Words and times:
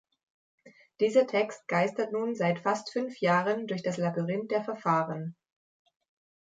Dieser 0.99 1.27
Text 1.27 1.67
geistert 1.67 2.11
nun 2.11 2.33
seit 2.33 2.57
fast 2.59 2.91
fünf 2.91 3.19
Jahren 3.21 3.67
durch 3.67 3.83
das 3.83 3.97
Labyrinth 3.97 4.49
der 4.49 4.63
Verfahren. 4.63 5.35